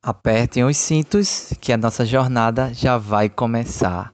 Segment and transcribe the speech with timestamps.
[0.00, 4.12] Apertem os cintos que a nossa jornada já vai começar,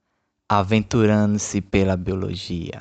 [0.49, 2.80] aventurando-se pela biologia.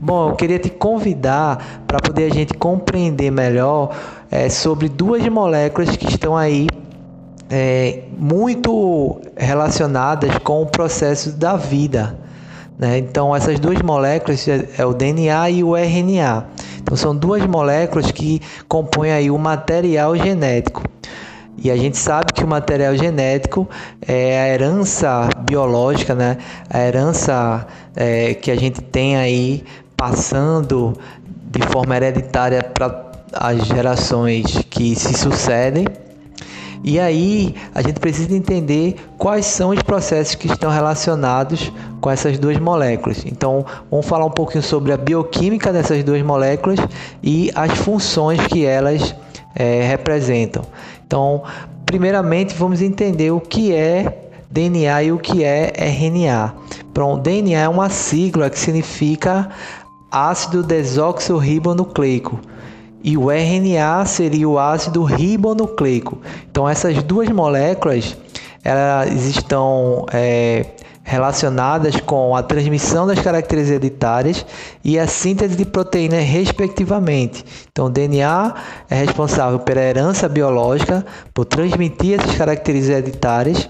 [0.00, 3.94] Bom, eu queria te convidar para poder a gente compreender melhor
[4.30, 6.66] é, sobre duas moléculas que estão aí
[7.54, 12.18] é, muito relacionadas com o processo da vida.
[12.78, 12.96] Né?
[12.96, 16.46] Então, essas duas moléculas é o DNA e o RNA.
[16.80, 20.82] Então, são duas moléculas que compõem aí o material genético.
[21.58, 23.68] E a gente sabe que o material genético
[24.00, 26.38] é a herança biológica, né?
[26.70, 29.62] a herança é, que a gente tem aí
[29.94, 30.94] passando
[31.50, 35.84] de forma hereditária para as gerações que se sucedem.
[36.84, 42.38] E aí a gente precisa entender quais são os processos que estão relacionados com essas
[42.38, 43.24] duas moléculas.
[43.24, 46.80] Então, vamos falar um pouquinho sobre a bioquímica dessas duas moléculas
[47.22, 49.14] e as funções que elas
[49.54, 50.64] é, representam.
[51.06, 51.42] Então,
[51.86, 56.54] primeiramente, vamos entender o que é DNA e o que é RNA.
[56.92, 59.48] Pronto, DNA é uma sigla que significa
[60.10, 62.38] ácido desoxirribonucleico
[63.02, 66.20] e o RNA seria o ácido ribonucleico.
[66.50, 68.16] Então essas duas moléculas
[68.64, 70.66] elas estão é,
[71.04, 74.46] relacionadas com a transmissão das características hereditárias
[74.84, 77.44] e a síntese de proteínas, respectivamente.
[77.70, 78.54] Então, o DNA
[78.88, 83.68] é responsável pela herança biológica, por transmitir essas características hereditárias,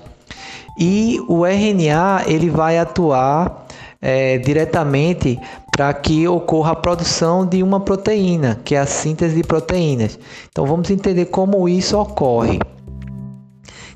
[0.79, 3.67] e o RNA ele vai atuar
[4.01, 5.39] é, diretamente
[5.73, 10.19] para que ocorra a produção de uma proteína, que é a síntese de proteínas.
[10.51, 12.61] Então vamos entender como isso ocorre.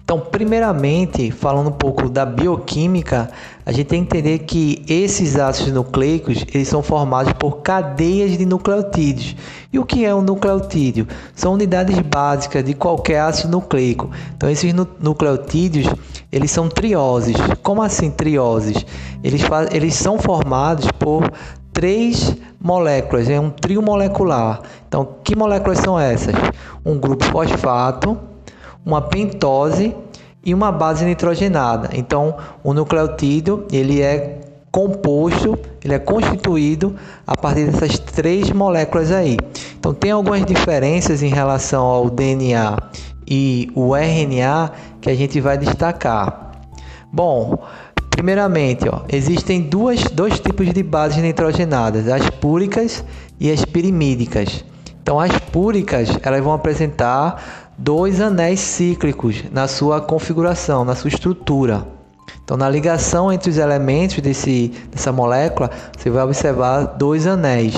[0.07, 3.29] Então, primeiramente, falando um pouco da bioquímica,
[3.67, 8.47] a gente tem que entender que esses ácidos nucleicos eles são formados por cadeias de
[8.47, 9.35] nucleotídeos.
[9.73, 11.09] E o que é um nucleotídeo?
[11.35, 14.09] São unidades básicas de qualquer ácido nucleico.
[14.37, 15.93] Então, esses nucleotídeos
[16.31, 17.35] eles são trioses.
[17.61, 18.87] Como assim trioses?
[19.25, 21.33] Eles, eles são formados por
[21.77, 24.63] três moléculas, é um trio molecular.
[24.89, 26.35] Então, que moléculas são essas?
[26.83, 28.17] Um grupo fosfato,
[28.83, 29.95] uma pentose
[30.43, 31.91] e uma base nitrogenada.
[31.93, 34.41] Então, o nucleotídeo ele é
[34.73, 39.37] composto, ele é constituído a partir dessas três moléculas aí.
[39.79, 42.75] Então, tem algumas diferenças em relação ao DNA
[43.29, 44.73] e o RNA
[45.03, 46.53] que a gente vai destacar.
[47.13, 47.59] Bom,
[48.17, 53.05] primeiramente, ó, existem duas, dois tipos de bases nitrogenadas, as púricas
[53.39, 54.65] e as pirimídicas.
[55.03, 61.87] Então, as púricas elas vão apresentar dois anéis cíclicos na sua configuração, na sua estrutura.
[62.43, 67.75] Então, na ligação entre os elementos desse, dessa molécula, você vai observar dois anéis.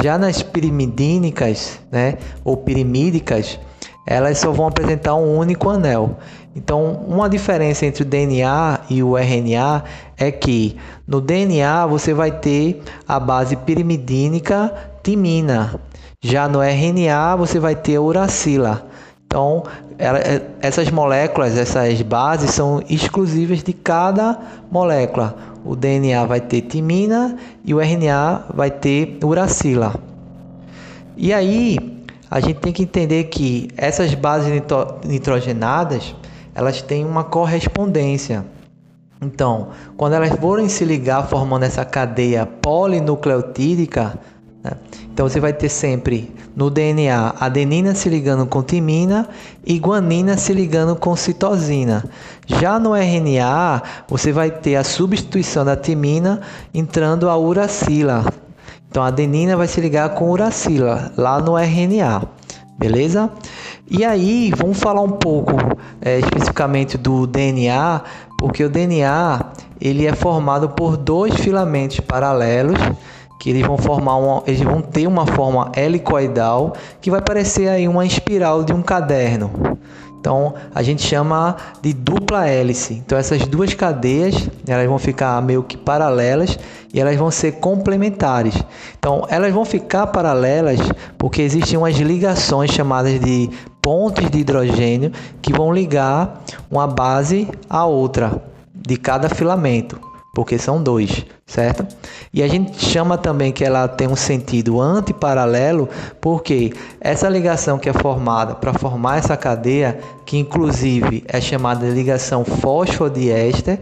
[0.00, 3.58] Já nas pirimidínicas, né, ou pirimídicas,
[4.06, 6.16] elas só vão apresentar um único anel.
[6.54, 9.84] Então, uma diferença entre o DNA e o RNA
[10.16, 14.72] é que no DNA você vai ter a base pirimidínica
[15.02, 15.80] timina.
[16.20, 18.86] Já no RNA você vai ter a uracila.
[19.26, 19.62] Então,
[19.96, 24.36] ela, é, essas moléculas, essas bases são exclusivas de cada
[24.70, 25.36] molécula.
[25.64, 29.94] O DNA vai ter timina e o RNA vai ter uracila.
[31.16, 31.78] E aí,
[32.30, 34.50] a gente tem que entender que essas bases
[35.04, 36.14] nitrogenadas,
[36.54, 38.44] elas têm uma correspondência.
[39.22, 44.18] Então, quando elas forem se ligar formando essa cadeia polinucleotídica,
[44.62, 44.72] né?
[45.12, 49.28] Então você vai ter sempre no DNA adenina se ligando com timina
[49.66, 52.04] e guanina se ligando com citosina.
[52.46, 56.40] Já no RNA, você vai ter a substituição da timina
[56.72, 58.24] entrando a uracila.
[58.88, 62.22] Então a adenina vai se ligar com uracila lá no RNA,
[62.78, 63.30] beleza?
[63.92, 65.50] E aí, vamos falar um pouco
[66.00, 68.00] é, especificamente do DNA,
[68.38, 69.46] porque o DNA
[69.80, 72.78] ele é formado por dois filamentos paralelos
[73.40, 77.88] que eles vão formar uma, eles vão ter uma forma helicoidal que vai parecer aí
[77.88, 79.50] uma espiral de um caderno.
[80.20, 82.94] Então a gente chama de dupla hélice.
[82.94, 86.58] Então essas duas cadeias elas vão ficar meio que paralelas
[86.92, 88.54] e elas vão ser complementares.
[88.98, 90.78] Então elas vão ficar paralelas
[91.16, 93.48] porque existem umas ligações chamadas de
[93.80, 98.42] pontes de hidrogênio que vão ligar uma base à outra
[98.74, 101.86] de cada filamento porque são dois, certo?
[102.32, 105.88] E a gente chama também que ela tem um sentido antiparalelo,
[106.20, 111.92] porque essa ligação que é formada para formar essa cadeia, que inclusive é chamada de
[111.92, 113.80] ligação fosfodiéster,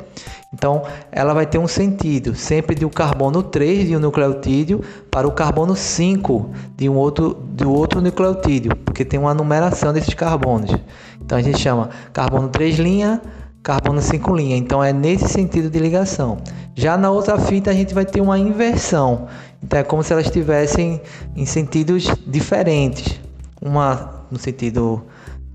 [0.51, 4.81] Então, ela vai ter um sentido, sempre de um carbono 3 de um nucleotídeo
[5.11, 10.15] para o carbono 5 de um outro, do outro nucleotídeo, porque tem uma numeração desses
[10.15, 10.75] carbonos.
[11.21, 13.21] Então, a gente chama carbono 3 linha,
[13.63, 14.57] carbono 5 linha.
[14.57, 16.39] Então, é nesse sentido de ligação.
[16.75, 19.27] Já na outra fita, a gente vai ter uma inversão.
[19.63, 21.01] Então, é como se elas estivessem
[21.37, 23.21] em sentidos diferentes.
[23.61, 25.05] Uma no sentido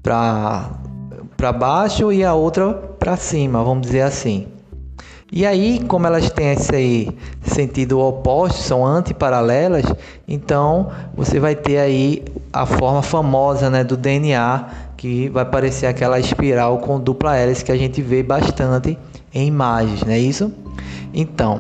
[0.02, 4.48] para baixo e a outra para cima, vamos dizer assim.
[5.36, 7.12] E aí, como elas têm esse
[7.42, 9.84] sentido oposto, são antiparalelas,
[10.28, 14.66] então você vai ter aí a forma famosa né, do DNA,
[15.04, 18.98] que vai parecer aquela espiral com dupla hélice que a gente vê bastante
[19.34, 20.50] em imagens, não é isso?
[21.14, 21.60] Então,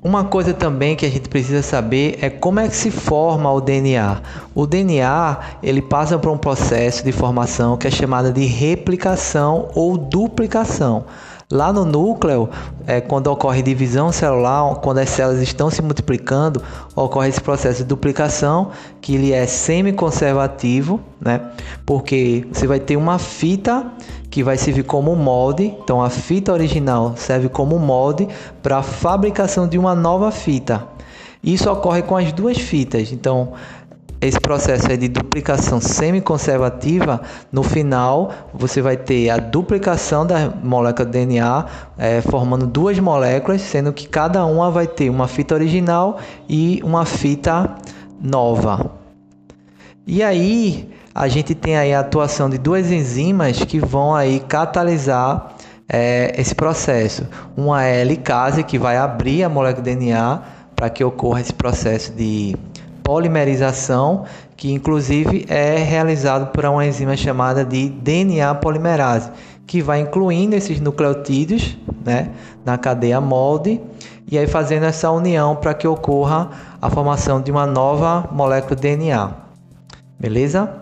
[0.00, 3.60] uma coisa também que a gente precisa saber é como é que se forma o
[3.60, 4.22] DNA.
[4.54, 9.98] O DNA ele passa por um processo de formação que é chamado de replicação ou
[9.98, 11.06] duplicação.
[11.52, 12.48] Lá no núcleo,
[12.86, 16.62] é, quando ocorre divisão celular, quando as células estão se multiplicando,
[16.94, 18.70] ocorre esse processo de duplicação,
[19.00, 21.40] que ele é semi-conservativo, né?
[21.84, 23.84] Porque você vai ter uma fita
[24.30, 25.74] que vai servir como molde.
[25.82, 28.28] Então a fita original serve como molde
[28.62, 30.86] para a fabricação de uma nova fita.
[31.42, 33.10] Isso ocorre com as duas fitas.
[33.10, 33.54] Então
[34.20, 41.12] esse processo de duplicação semi-conservativa, no final você vai ter a duplicação da molécula de
[41.12, 46.18] DNA é, formando duas moléculas, sendo que cada uma vai ter uma fita original
[46.48, 47.74] e uma fita
[48.20, 48.92] nova.
[50.06, 55.54] E aí a gente tem aí a atuação de duas enzimas que vão aí catalisar
[55.88, 57.26] é, esse processo.
[57.56, 60.42] Uma é a helicase que vai abrir a molécula de DNA
[60.76, 62.54] para que ocorra esse processo de
[63.10, 64.22] polimerização,
[64.56, 69.32] que inclusive é realizado por uma enzima chamada de DNA polimerase,
[69.66, 72.30] que vai incluindo esses nucleotídeos né,
[72.64, 73.80] na cadeia molde
[74.30, 78.82] e aí fazendo essa união para que ocorra a formação de uma nova molécula de
[78.82, 79.32] DNA.
[80.16, 80.72] Beleza?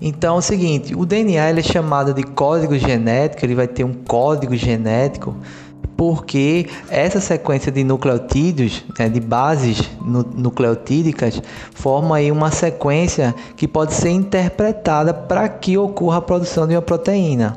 [0.00, 3.84] Então é o seguinte, o DNA ele é chamado de código genético, ele vai ter
[3.84, 5.36] um código genético
[6.00, 11.42] porque essa sequência de nucleotídeos, né, de bases nucleotídicas,
[11.74, 16.80] forma aí uma sequência que pode ser interpretada para que ocorra a produção de uma
[16.80, 17.54] proteína.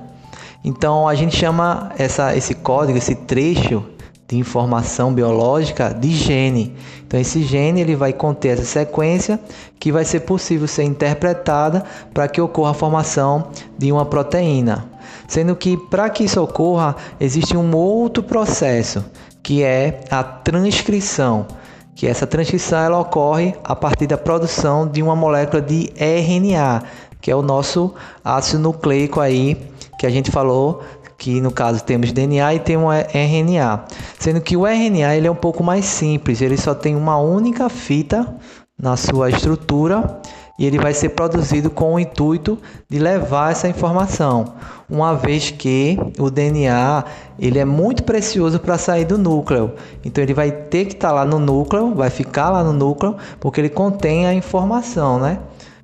[0.61, 3.81] Então a gente chama essa, esse código, esse trecho
[4.27, 6.75] de informação biológica de gene.
[7.07, 9.39] Então esse gene ele vai conter essa sequência
[9.79, 13.47] que vai ser possível ser interpretada para que ocorra a formação
[13.77, 14.91] de uma proteína.
[15.33, 19.03] Sendo que para que isso ocorra, existe um outro processo,
[19.41, 21.47] que é a transcrição,
[21.95, 26.83] que essa transcrição ela ocorre a partir da produção de uma molécula de RNA,
[27.19, 29.57] que é o nosso ácido nucleico aí
[29.97, 30.83] que a gente falou
[31.17, 33.85] que no caso temos DNA e tem um RNA,
[34.19, 37.69] sendo que o RNA ele é um pouco mais simples, ele só tem uma única
[37.69, 38.35] fita
[38.79, 40.21] na sua estrutura
[40.57, 44.53] e ele vai ser produzido com o intuito de levar essa informação,
[44.89, 47.03] uma vez que o DNA
[47.39, 49.73] ele é muito precioso para sair do núcleo.
[50.05, 53.15] Então ele vai ter que estar tá lá no núcleo, vai ficar lá no núcleo,
[53.39, 55.39] porque ele contém a informação, né,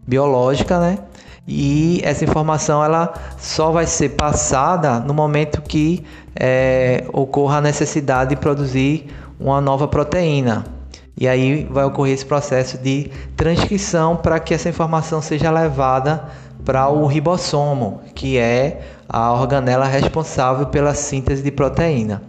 [0.05, 0.99] biológica, né?
[1.47, 6.05] E essa informação ela só vai ser passada no momento que
[6.35, 9.07] é, ocorra a necessidade de produzir
[9.39, 10.78] uma nova proteína.
[11.19, 16.23] E aí vai ocorrer esse processo de transcrição para que essa informação seja levada
[16.63, 22.21] para o ribossomo, que é a organela responsável pela síntese de proteína.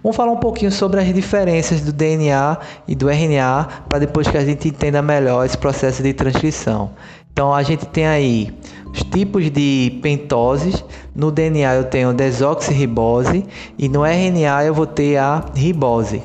[0.00, 4.36] Vamos falar um pouquinho sobre as diferenças do DNA e do RNA para depois que
[4.36, 6.92] a gente entenda melhor esse processo de transcrição.
[7.32, 8.54] Então a gente tem aí
[8.92, 10.84] os tipos de pentoses.
[11.12, 13.44] No DNA eu tenho desoxirribose
[13.76, 16.22] e no RNA eu vou ter a ribose.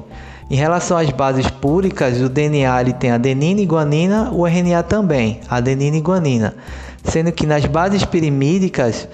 [0.52, 5.40] Em relação às bases púricas, o DNA ele tem adenina e guanina, o RNA também,
[5.50, 6.54] adenina e guanina.
[7.06, 9.08] Sendo que nas bases pirimídicas,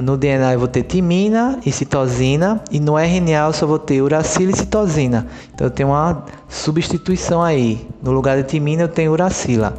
[0.00, 4.02] no DNA eu vou ter timina e citosina, e no RNA eu só vou ter
[4.02, 5.26] uracila e citosina.
[5.52, 7.84] Então eu tenho uma substituição aí.
[8.00, 9.74] No lugar de timina eu tenho uracila.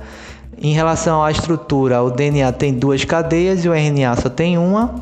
[0.62, 4.96] Em relação à estrutura, o DNA tem duas cadeias e o RNA só tem uma.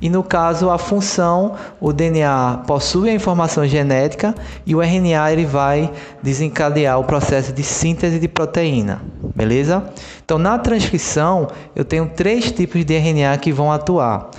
[0.00, 5.44] E no caso, a função, o DNA possui a informação genética e o RNA ele
[5.44, 5.92] vai
[6.22, 9.02] desencadear o processo de síntese de proteína,
[9.34, 9.84] beleza?
[10.24, 14.30] Então, na transcrição, eu tenho três tipos de RNA que vão atuar.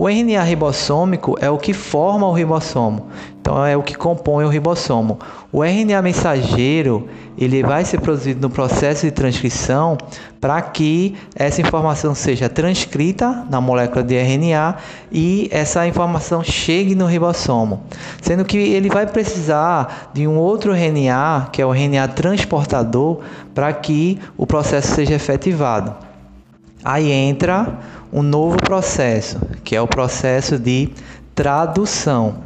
[0.00, 3.08] O RNA ribossômico é o que forma o ribossomo,
[3.40, 5.18] então é o que compõe o ribossomo.
[5.50, 9.98] O RNA mensageiro ele vai ser produzido no processo de transcrição
[10.40, 14.76] para que essa informação seja transcrita na molécula de RNA
[15.10, 17.82] e essa informação chegue no ribossomo,
[18.22, 23.18] sendo que ele vai precisar de um outro RNA, que é o RNA transportador,
[23.52, 26.07] para que o processo seja efetivado.
[26.84, 27.78] Aí entra
[28.12, 30.90] um novo processo, que é o processo de
[31.34, 32.36] tradução.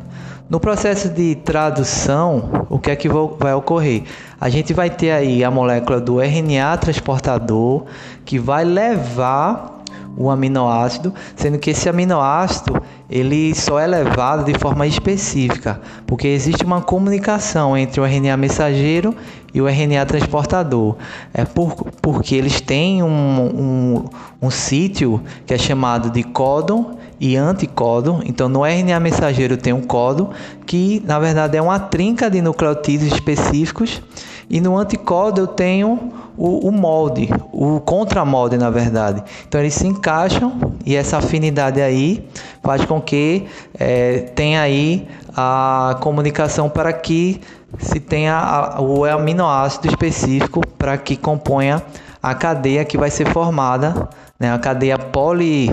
[0.48, 4.02] No processo de tradução, o que é que vai ocorrer?
[4.40, 7.86] A gente vai ter aí a molécula do RNA transportador
[8.24, 9.82] que vai levar
[10.16, 16.64] o aminoácido, sendo que esse aminoácido ele só é levado de forma específica, porque existe
[16.64, 19.14] uma comunicação entre o RNA mensageiro
[19.52, 20.96] e o RNA transportador.
[21.34, 24.04] É por, porque eles têm um, um,
[24.40, 28.22] um sítio que é chamado de códon e anticódon.
[28.24, 30.30] Então, no RNA mensageiro tem um códon
[30.64, 34.00] que, na verdade, é uma trinca de nucleotídeos específicos,
[34.48, 39.22] e no anticódon eu tenho o, o molde, o contramolde, na verdade.
[39.46, 42.26] Então, eles se encaixam e essa afinidade aí
[42.62, 43.46] faz com que
[43.78, 45.06] é, tenha aí
[45.36, 47.40] a comunicação para que
[47.78, 51.82] se tenha o aminoácido específico para que componha
[52.22, 54.08] a cadeia que vai ser formada,
[54.38, 55.70] né, a cadeia poli,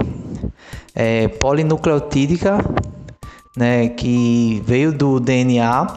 [0.96, 2.58] é, polinucleotídica,
[3.56, 5.88] né, que veio do DNA.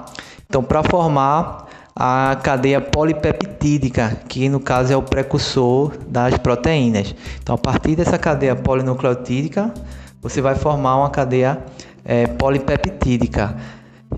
[0.49, 1.62] Então, para formar
[1.95, 7.15] a cadeia polipeptídica, que no caso é o precursor das proteínas.
[7.43, 9.73] Então, a partir dessa cadeia polinucleotídica,
[10.21, 11.59] você vai formar uma cadeia
[12.05, 13.57] é, polipeptídica.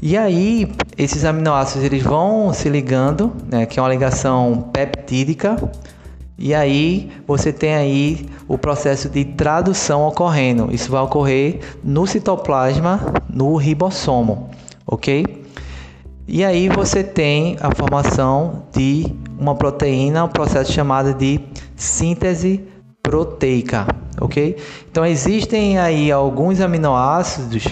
[0.01, 5.57] E aí, esses aminoácidos eles vão se ligando, né, que é uma ligação peptídica,
[6.37, 10.69] e aí você tem aí o processo de tradução ocorrendo.
[10.73, 13.01] Isso vai ocorrer no citoplasma,
[13.31, 14.51] no ribossomo,
[14.85, 15.44] ok?
[16.27, 19.07] E aí você tem a formação de
[19.39, 21.39] uma proteína, um processo chamado de
[21.77, 22.65] síntese
[23.03, 23.87] proteica,
[24.19, 24.57] ok?
[24.91, 27.65] Então existem aí alguns aminoácidos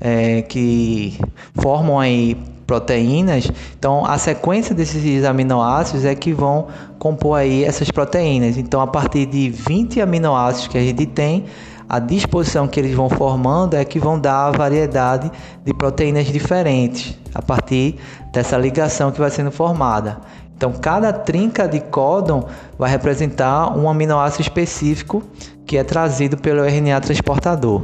[0.00, 1.18] é, que
[1.60, 2.34] formam aí
[2.66, 3.52] proteínas.
[3.78, 6.68] Então, a sequência desses aminoácidos é que vão
[6.98, 8.56] compor aí essas proteínas.
[8.56, 11.44] Então, a partir de 20 aminoácidos que a gente tem,
[11.86, 15.30] a disposição que eles vão formando é que vão dar a variedade
[15.62, 17.96] de proteínas diferentes a partir
[18.32, 20.20] dessa ligação que vai sendo formada.
[20.56, 22.44] Então, cada trinca de códon
[22.78, 25.22] vai representar um aminoácido específico
[25.66, 27.82] que é trazido pelo RNA transportador.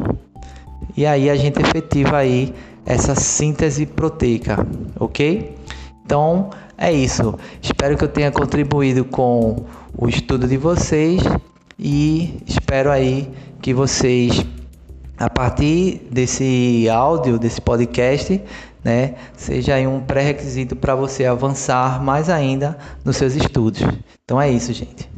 [0.97, 4.67] E aí a gente efetiva aí essa síntese proteica,
[4.99, 5.57] ok?
[6.05, 7.35] Então é isso.
[7.61, 9.57] Espero que eu tenha contribuído com
[9.97, 11.23] o estudo de vocês
[11.79, 14.45] e espero aí que vocês,
[15.19, 18.41] a partir desse áudio, desse podcast,
[18.89, 23.83] né, seja um pré-requisito para você avançar mais ainda nos seus estudos.
[24.25, 25.18] Então é isso, gente.